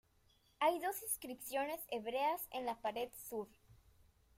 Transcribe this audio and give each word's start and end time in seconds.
Hay 0.59 0.79
dos 0.79 0.99
inscripciones 1.03 1.79
hebreas 1.91 2.41
en 2.49 2.65
la 2.65 2.81
pared 2.81 3.09
sur. 3.29 3.47